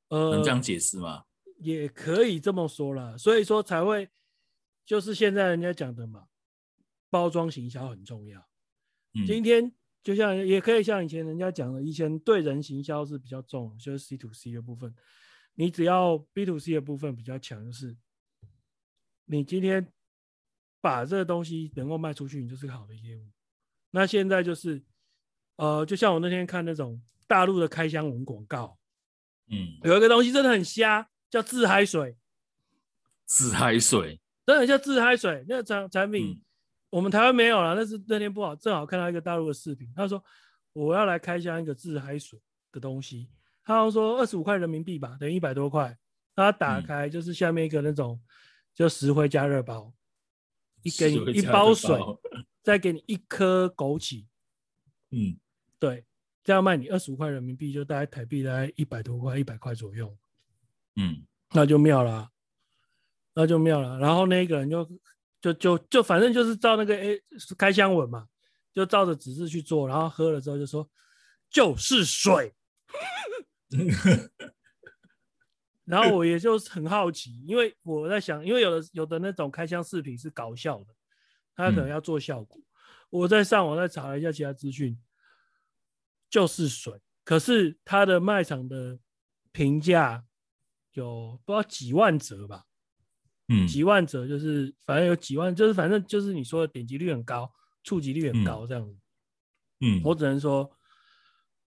[0.06, 1.24] 呃，能这样解释吗？
[1.58, 4.08] 也可以这么说了，所以说才会
[4.84, 6.26] 就是现在人家讲的嘛，
[7.10, 8.40] 包装行销很重要。
[9.14, 14.94] 嗯、今天就像也可以像以前人家讲的，以前对人行销是比较重，就是 C to C 的部分。
[15.54, 17.96] 你只要 B to C 的部分比较强，就是
[19.24, 19.92] 你今天
[20.80, 23.26] 把这个东西能够卖出去，你就是个好的业务。
[23.90, 24.80] 那现在就是，
[25.56, 28.78] 呃，就像我那天看那种大陆的开箱文广告，
[29.50, 32.16] 嗯，有一个东西真的很瞎，叫自嗨水。
[33.26, 36.40] 自嗨水，真的叫自嗨水，那个产产品、嗯、
[36.88, 37.76] 我们台湾没有了。
[37.76, 40.24] 但是那天不好，正好看到一个大陆的视频，他说
[40.72, 42.40] 我要来开箱一个自嗨水
[42.72, 43.28] 的东西。
[43.62, 45.94] 他说二十五块人民币吧，等于一百多块。
[46.34, 48.28] 他打开就是下面一个那种，嗯、
[48.74, 49.92] 就石灰加热包，
[50.82, 52.00] 一给你一包水，
[52.62, 54.24] 再给你一颗枸杞。
[55.10, 55.36] 嗯，
[55.78, 56.06] 对，
[56.42, 60.16] 这样卖你二十五块人民币，就大概台币大概一百多块，一百块左右。
[60.98, 62.30] 嗯，那就妙了、啊，
[63.34, 63.98] 那就妙了。
[63.98, 64.86] 然后那个人就
[65.40, 67.22] 就就就反正就是照那个 A
[67.56, 68.26] 开箱文嘛，
[68.72, 70.88] 就照着指示去做，然后喝了之后就说
[71.48, 72.52] 就是水。
[75.84, 80.86] 然后我也就是很好奇，因为我在想，因为有的有的那种开箱视频是搞笑的，
[81.54, 82.58] 他可能要做效果。
[82.58, 82.64] 嗯、
[83.08, 84.98] 我在上网再查了一下其他资讯，
[86.28, 88.98] 就是水，可是他的卖场的
[89.50, 90.26] 评价
[90.92, 92.64] 有不知道几万折吧？
[93.48, 98.98] 嗯，几万折就是反正有几万，就是反正就是你说的点击率很高，触及率很高这样子。
[99.80, 100.70] 嗯，我只能说，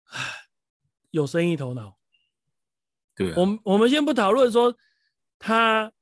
[0.05, 0.41] 唉。
[1.11, 1.97] 有生意头脑，
[3.15, 4.77] 对、啊，我们我们先不讨论说
[5.39, 5.93] 他，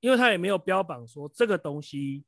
[0.00, 2.26] 因为他也没有标榜说这个东西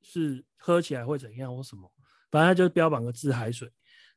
[0.00, 1.92] 是喝起来会怎样或什么，
[2.30, 3.70] 反正他就标榜个自海水。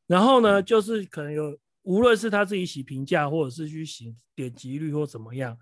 [0.05, 5.57] 然后呢，就是可能有，无论是他自己洗评价，或者是去洗点击率或怎么样，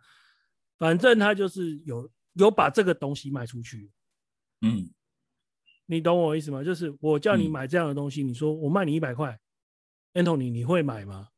[0.80, 3.92] 反正他就是有有把这个东西卖出去。
[4.62, 4.90] 嗯，
[5.86, 6.64] 你懂我意思吗？
[6.64, 9.40] 就是我叫你买这样的东西，嗯、你说我卖你一百块
[10.16, 11.30] ，Anthony，你会买吗？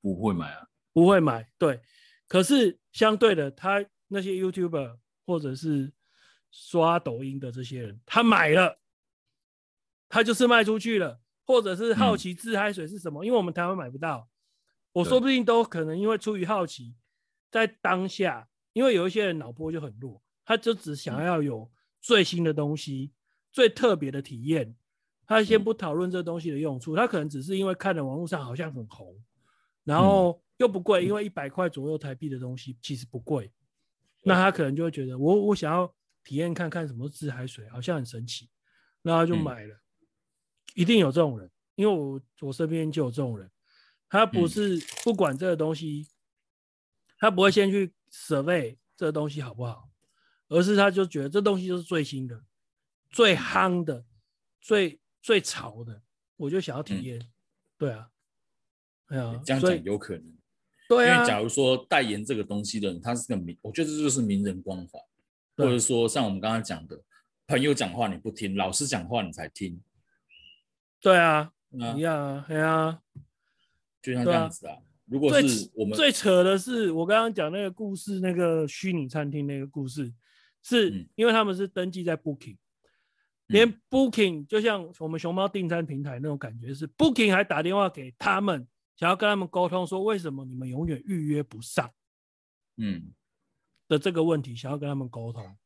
[0.00, 1.50] 不会买啊，不会买。
[1.58, 1.82] 对，
[2.28, 5.92] 可是相对的，他那些 YouTuber 或者是
[6.52, 8.78] 刷抖音的这些人，他买了，
[10.08, 14.28] 他就是卖出去了，或者是好奇自嗨水是什么，嗯、因为我们台湾买不到，
[14.92, 16.94] 我说不定都可能因为出于好奇，
[17.50, 21.68] 在当下，因为有一些人脑波就很弱，他就只想要有
[22.00, 23.10] 最新的东西、
[23.50, 24.76] 最特别的体验，
[25.26, 29.20] 他先不讨论这东西的用处，他可能只是因为看了网络上好像很红。
[29.82, 33.50] 然后又不贵，因为一百块左右台币的东西其实不贵，
[34.22, 38.48] 那他可能就会觉得我我想要体验看看什么自嗨水，好像很神奇，
[39.02, 39.79] 然后就买了。
[40.74, 43.50] 一定有这种人，因为我我身边就有这种人，
[44.08, 46.08] 他不是不管这个东西，
[47.18, 49.88] 他不会先去 survey 这个东西好不好，
[50.48, 52.42] 而是他就觉得这东西就是最新的、
[53.10, 54.04] 最夯的、
[54.60, 56.02] 最最潮的，
[56.36, 57.20] 我就想要体验。
[57.76, 58.10] 对啊。
[59.08, 60.38] 对啊，这样讲有可能。
[60.88, 65.02] 对啊，因为假如说代言这个东西的人，他是个名，我觉得这就是名人光环，
[65.56, 66.96] 或者说像我们刚刚讲的，
[67.48, 69.80] 朋友讲话你不听，老师讲话你才听。
[71.00, 73.00] 对啊，一样啊，对啊，
[74.02, 74.76] 就像这样子啊。
[75.06, 80.12] 如果是我们最扯的是，我刚刚讲那个故事，那个虚拟餐厅那个故事，
[80.62, 82.56] 是因为他们是登记在 Booking，
[83.46, 88.66] 连 Booking 就像我们熊猫订餐平台那种感觉，是 Booking 还打电话给他们。
[88.96, 91.90] 想要跟他们沟通，说为什么你们永远预约不上，
[92.76, 93.14] 嗯，
[93.88, 95.56] 的这个问题，想要跟他们沟通，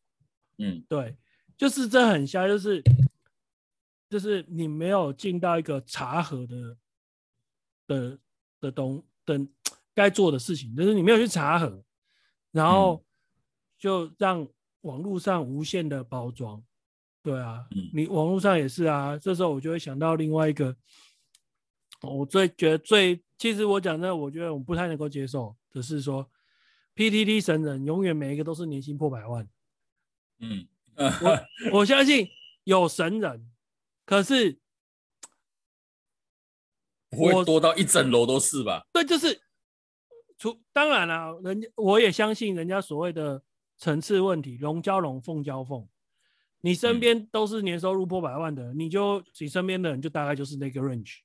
[0.58, 1.16] 嗯，对，
[1.56, 2.80] 就是这很瞎，就是
[4.08, 6.76] 就是你没有尽到一个查核的
[7.86, 8.18] 的
[8.60, 9.40] 的东的
[9.94, 11.84] 该做的事情，就是你没有去查核，
[12.52, 13.04] 然后
[13.78, 14.46] 就让
[14.82, 16.62] 网络上无限的包装，
[17.22, 20.76] 对啊，你网络上也是啊，这时候我就会想到另外一个。
[22.02, 26.30] 我最觉得最，其实我讲的，我觉得我不太能够接受，只是说
[26.94, 29.48] ，PTT 神人永远每一个都是年薪破百万。
[30.40, 32.28] 嗯，我我相信
[32.64, 33.50] 有神人，
[34.04, 34.58] 可是
[37.10, 38.86] 不会多到一整楼都是吧？
[38.92, 39.40] 对，就是，
[40.36, 43.42] 除当然了、啊，人家我也相信人家所谓的
[43.78, 45.88] 层次问题，龙交龙，凤交凤，
[46.60, 51.18] 你身边都是年收入破百万的，嗯、你就你身边的人就大概就是那个 range。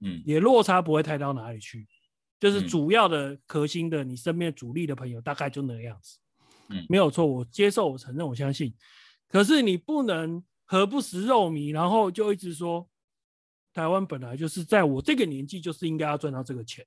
[0.00, 1.88] 嗯，也落差不会太到哪里去，
[2.38, 6.18] 就是主要的核心的，你身边主力的朋友大概就那个样子。
[6.68, 8.74] 嗯，没有错，我接受，我承认，我相信。
[9.26, 12.88] 可是你不能何不食肉糜，然后就一直说
[13.72, 16.86] 台湾本来就是在我这个年纪就是应该要赚到这个钱。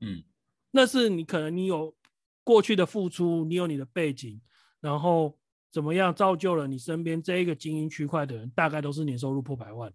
[0.00, 0.22] 嗯，
[0.70, 1.96] 那是你可能你有
[2.42, 4.40] 过去的付出，你有你的背景，
[4.80, 5.38] 然后
[5.70, 9.92] 怎么样造就了你身边这一个精英区块的人，大概都是年收入破百万。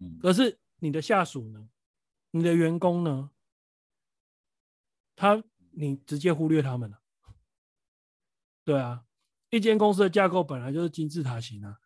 [0.00, 1.68] 嗯，可是你的下属呢？
[2.30, 3.30] 你的员工呢？
[5.14, 7.00] 他你直接忽略他们了。
[8.64, 9.04] 对啊，
[9.50, 11.78] 一间公司的架构本来就是金字塔型啊。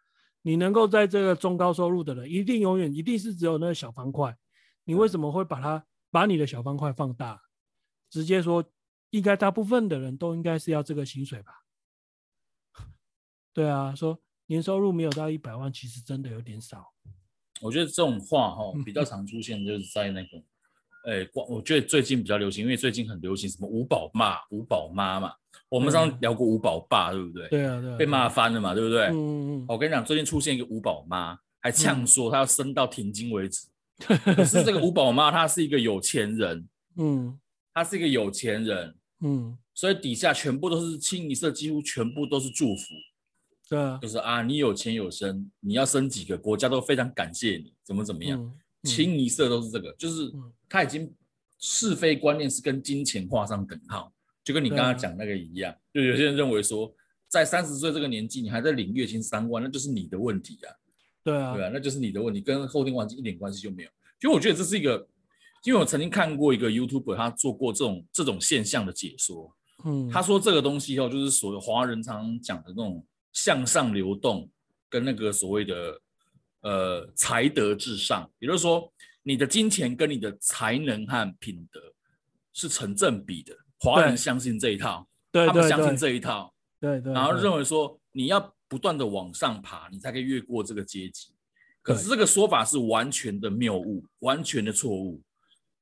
[0.46, 4.32] 你能够在这个中高收入的人，一定永远一定是只有那个小方块。
[4.84, 7.42] 你为什么会把它把你的小方块放大？
[8.08, 8.64] 直接说，
[9.10, 11.64] 应该大部分的人都应该是要这个薪水吧？
[13.52, 16.94] 对啊，说年收入没有到一百万，其实真的有点少。
[17.60, 25.34] 我觉得这种话哈 比较常出现，就是在那个，哎，我觉得最近比较流行，因为最近很流行什么五宝妈、五宝妈嘛。
[25.68, 27.48] 我们上次聊过五宝爸，对不对？
[27.48, 29.06] 对啊，对啊，被骂翻了嘛，对不对？
[29.06, 29.14] 嗯
[29.58, 29.64] 嗯。
[29.68, 33.66] 我跟你讲，最近出现一个五宝妈，还呛说她要生到停经为止。
[33.98, 37.38] 可是这个五宝妈她是一个有钱人，嗯，
[37.72, 42.94] 她是一个有钱人，嗯，所以底下全部都是清一色，几乎全部都是祝福。
[43.68, 50.30] 对啊，就是啊，你有钱有身，你要生几个，国家都非常感谢你，怎么怎么样，嗯嗯、清一色都是这个，就是
[50.68, 51.12] 他已经
[51.58, 54.12] 是非观念是跟金钱画上等号，
[54.46, 56.94] 就跟你刚刚讲那个一样，啊、就有些人认为说，
[57.28, 60.70] 在三十岁这个年纪，你还在领月薪三万，那就是你的问题啊，
[61.24, 63.90] 对啊，对啊，那就是你的问题，跟后天环境一点关系就没有。
[64.20, 65.06] 其实我觉得这是一个，
[65.64, 69.52] 因为我曾经看过一个 YouTuber，他做过这种这种现象的解说，
[69.84, 73.04] 嗯，他说这个东西哦，就是所谓华人常常讲的那种。
[73.32, 74.50] 向上流动
[74.88, 76.00] 跟那个所谓的
[76.62, 78.90] 呃才德至上，也就是说，
[79.22, 81.78] 你的金钱跟你的才能和品德
[82.54, 83.54] 是成正比的。
[83.78, 91.34] 华人相信这一套，对，他们相信这一套，对对，然后认为说你要不断的往上爬，你才可以越过这个阶级。
[91.82, 95.22] 可是这个说法是完全的谬误，完全的错误，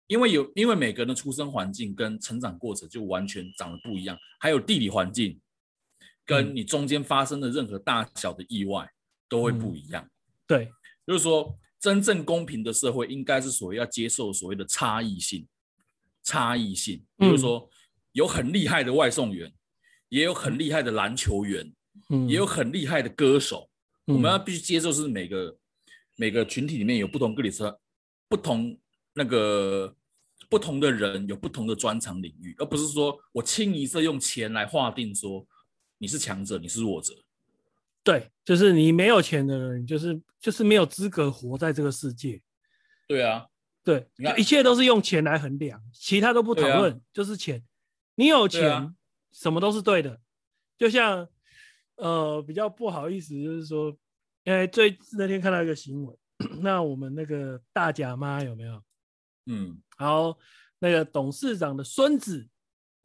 [0.06, 5.40] 因为有因为每个人的出生环境跟成长过程就完全长得不一样，还有地理环境。
[6.26, 8.90] 跟你中间发生的任何大小的意外
[9.28, 10.02] 都会不一样。
[10.02, 10.10] 嗯、
[10.46, 10.72] 对，
[11.06, 15.46] 就是说，真正公平的社会应该是所谓要接受所谓的差异性，
[16.22, 17.68] 差异性，比如说
[18.14, 19.52] 有很厉害的外送员，
[20.08, 21.70] 也有很厉害的篮球员，
[22.08, 23.70] 嗯，也有很厉害的歌手。
[24.06, 25.56] 嗯、我们要必须接受是每个
[26.16, 27.78] 每个群体里面有不同个体车，
[28.28, 28.76] 不同
[29.12, 29.94] 那个
[30.48, 35.46] 不同的人有不同的专长领域，而不是说我清一色用钱来划定说。
[35.96, 37.14] 你是强者，你是弱者，
[38.02, 42.42] 对，就是你没有钱的人，就是就是没有资格活在这个世界。
[43.06, 43.46] 对啊，
[43.82, 47.62] 对，一切都是用钱来衡量，其他都不讨论，啊、就是钱。
[48.14, 48.94] 你有钱，啊、
[49.32, 50.20] 什么都是对的。
[50.76, 51.28] 就像
[51.96, 53.96] 呃，比较不好意思，就是说，
[54.44, 56.16] 因为最那天看到一个新闻，
[56.60, 58.82] 那我们那个大甲妈有没有？
[59.46, 60.36] 嗯，好，
[60.78, 62.48] 那个董事长的孙子。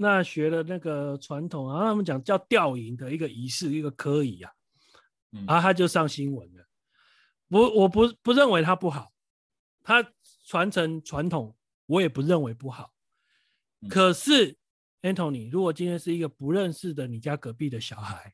[0.02, 4.50] 那学了那个传统，然后他们讲叫吊银的一个仪式，一个科仪啊，
[5.46, 6.66] 然后他就上新闻了。
[7.50, 9.12] 我我不不认为他不好，
[9.84, 10.02] 他
[10.46, 11.54] 传承传统，
[11.86, 12.94] 我也不认为不好。
[13.90, 14.58] 可是
[15.02, 18.34] ，Anthony，如果今天是一个不认识的你家隔壁的小孩，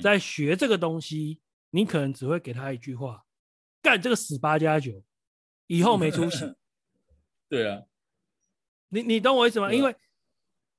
[0.00, 1.40] 在学这个东西，
[1.70, 3.24] 你可能只会给他一句话：
[3.80, 5.04] 干这个死八加九，
[5.66, 6.54] 以后没出息。
[7.48, 7.82] 对啊，
[8.88, 9.72] 你你懂我意思吗？
[9.72, 9.94] 因为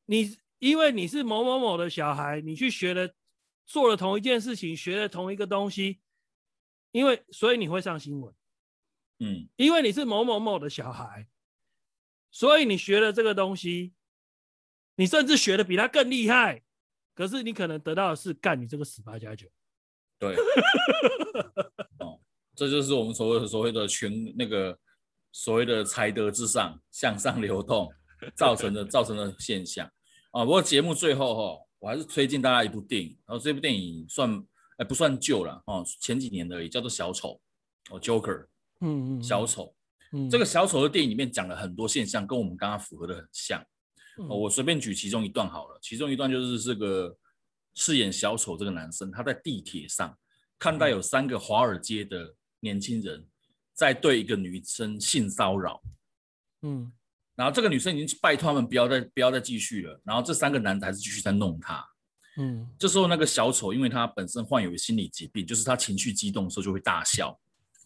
[0.05, 3.13] 你因为你是某某某的小孩，你去学了，
[3.65, 5.99] 做了同一件事情，学了同一个东西，
[6.91, 8.33] 因为所以你会上新闻，
[9.19, 11.27] 嗯，因为你是某某某的小孩，
[12.31, 13.93] 所以你学了这个东西，
[14.95, 16.61] 你甚至学的比他更厉害，
[17.13, 19.47] 可是你可能得到的是干你这个十八加九，
[20.19, 20.35] 对，
[21.99, 22.19] 哦，
[22.55, 24.77] 这就是我们所谓的所谓的全那个
[25.31, 27.91] 所谓的才德至上，向上流动。
[28.37, 29.85] 造成的造成的现象。
[30.31, 34.41] 啊，不过节目最后哈，我还是推荐大家一部电影，然后这部电影算
[34.77, 37.37] 哎不算旧了哦，前几年而已，叫做小丑
[37.91, 38.45] 哦，Joker，
[38.79, 39.75] 嗯嗯，小丑，
[40.13, 43.61] 嗯，这个小丑的电影里面讲了很多现象，跟我们刚刚符合的很像
[44.17, 47.17] 哦，我随便举其中一段好了，其中一段就是这个
[47.73, 50.17] 饰演小丑这个男生，他在地铁上
[50.59, 53.25] 看到有三个华尔街的年轻人
[53.73, 55.81] 在对一个女生性骚扰，
[56.61, 56.91] 嗯。
[57.35, 59.99] 然后这个女生已经拜托他们不要再不要再继续了。
[60.03, 61.83] 然后这三个男的还是继续在弄她。
[62.37, 67.35] 嗯，这时候那个小丑，因为他本身患有心理疾病，就是他情绪激动的时候就会大笑。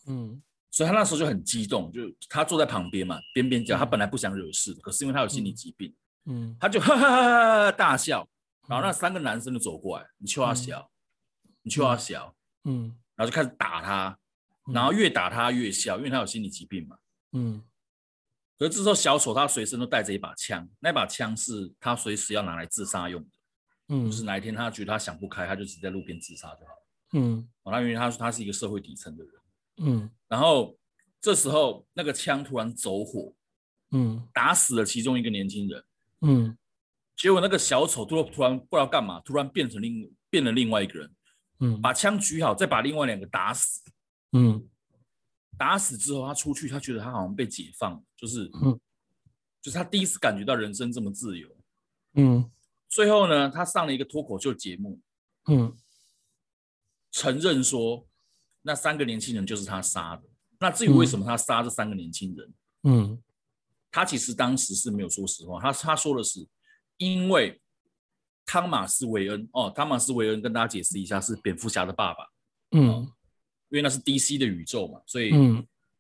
[0.07, 3.77] 嗯，所以他那时候就很激动，就他坐在旁边嘛，边边角。
[3.77, 5.95] 他本来不想惹事，可是因为他有心理疾病，嗯，
[6.59, 8.27] 他就 哈哈哈哈大笑。
[8.67, 10.91] 然后那三个男生就走过来，你去他笑，
[11.61, 14.19] 你去他笑，嗯，然后就开始打他，
[14.73, 16.97] 然后越打他越笑，因为他有心理疾病嘛，
[17.31, 17.63] 嗯。
[18.57, 23.29] 可是这时候小丑他随身都带着一把枪，那把枪是他随时要拿来自杀用的。
[23.87, 26.87] 嗯，就是哪一天他觉得他想不开，他就直接在路边自杀就好了。
[27.13, 29.33] 嗯，哦，他因为他他是一个社会底层的人。
[29.77, 30.77] 嗯，然后
[31.21, 33.33] 这时候那个枪突然走火，
[33.91, 35.81] 嗯，打死了其中一个年轻人。
[36.21, 36.57] 嗯，
[37.15, 41.11] 结果那个小丑突然突然不知道干嘛，突然变成另变了另外一个人。
[41.59, 43.81] 嗯，把枪举好，再把另外两个打死。
[44.33, 44.69] 嗯，
[45.57, 48.79] 打死之后，他出去，他觉得他好像被解放，就是，嗯，
[49.59, 51.49] 就是他第一次感觉到人生这么自由。
[52.13, 52.51] 嗯，
[52.87, 54.99] 最后呢，他上了一个脱口秀节目，
[55.47, 55.75] 嗯，
[57.11, 58.07] 承认说
[58.61, 60.23] 那三个年轻人就是他杀的。
[60.59, 62.53] 那至于为什么他杀这三个年轻人，
[62.83, 63.23] 嗯，
[63.91, 66.47] 他其实当时是没有说实话，他他说的是
[66.97, 67.59] 因为。
[68.49, 72.25] 汤马斯·韦恩哦，汤马斯·韦恩跟大家解释一下，是蝙蝠侠的爸爸。
[72.71, 73.05] 嗯，
[73.67, 75.31] 因为那是 DC 的宇宙嘛，所以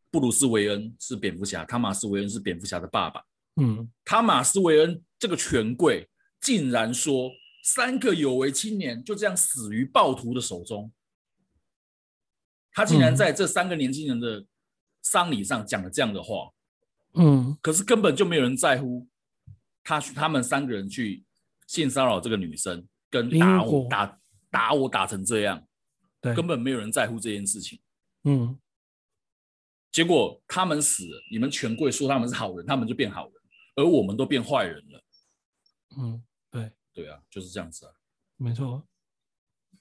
[0.09, 3.21] 布鲁斯·韦恩是蝙蝠侠，汤马斯·韦恩是蝙蝠侠的爸爸。
[3.57, 6.07] 嗯，汤马斯·韦恩这个权贵
[6.39, 7.29] 竟然说，
[7.65, 10.89] 三个有为青年就这样死于暴徒的手中。
[12.71, 14.45] 他竟然在这三个年轻人的
[15.01, 16.49] 丧礼上讲了这样的话。
[17.17, 19.07] 嗯，可是根本就没有人在乎
[19.83, 21.23] 他，他们三个人去。
[21.67, 25.61] 性骚扰这个女生，跟打我打打我打成这样，
[26.21, 27.77] 对，根本没有人在乎这件事情。
[28.23, 28.57] 嗯，
[29.91, 33.33] 结果他们死了，你们权贵说他们是好人，他们就变好人，
[33.75, 35.03] 而我们都变坏人了。
[35.97, 37.91] 嗯，对，对啊，就是这样子啊，
[38.37, 38.87] 没错，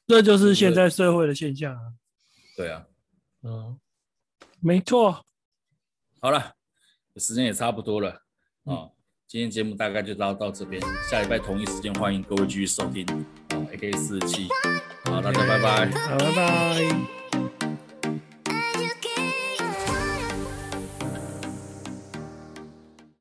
[0.08, 1.94] 这就是现在社会的现象啊。
[2.56, 2.84] 对啊，
[3.42, 3.78] 嗯，
[4.58, 5.24] 没错。
[6.18, 6.55] 好了，
[7.18, 8.10] 时间也差不多了
[8.64, 8.72] 啊。
[8.72, 8.90] 嗯
[9.28, 13.04] 今天节目大概就到到这边，下礼拜同一时间欢迎各位继续收听
[13.48, 14.46] ，AK 四七，
[15.04, 17.25] 好，大家拜拜，好，拜拜。